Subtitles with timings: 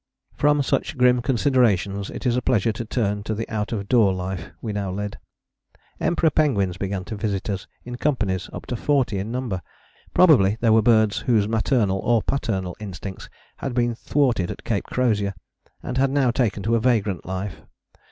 [0.33, 4.11] From such grim considerations it is a pleasure to turn to the out of door
[4.15, 5.19] life we now led.
[5.99, 9.61] Emperor penguins began to visit us in companies up to forty in number:
[10.11, 15.35] probably they were birds whose maternal or paternal instincts had been thwarted at Cape Crozier
[15.83, 17.61] and had now taken to a vagrant life.